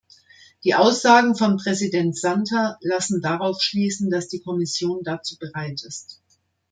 [0.63, 6.19] Die Aussagen von Präsident Santer lassen darauf schließen, dass die Kommission dazu bereit ist.